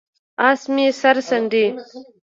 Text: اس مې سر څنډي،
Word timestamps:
اس 0.47 0.61
مې 0.73 0.85
سر 0.99 1.15
څنډي، 1.27 1.65